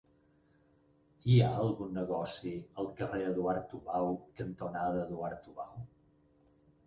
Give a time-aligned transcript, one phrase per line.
[1.31, 2.53] Hi ha algun negoci
[2.83, 5.85] al carrer Eduard Tubau cantonada Eduard Tubau?